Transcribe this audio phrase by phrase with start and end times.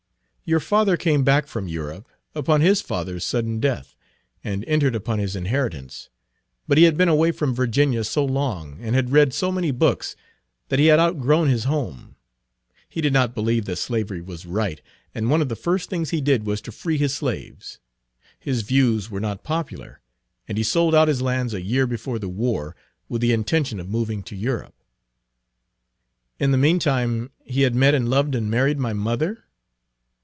[0.43, 3.95] Your father came back from Europe, upon his father's sudden death,
[4.43, 6.09] and entered upon his inheritance.
[6.67, 10.13] But he had been away from Virginia so long, and had read so many books,
[10.67, 12.17] that he had outgrown his home.
[12.89, 14.81] He did not Page 54 believe that slavery was right,
[15.15, 17.79] and one of the first things he did was to free his slaves.
[18.37, 20.01] His views were not popular,
[20.49, 22.75] and he sold out his lands a year before the war,
[23.07, 24.75] with the intention of moving to Europe."
[26.39, 29.45] "In the mean time he had met and loved and married my mother?"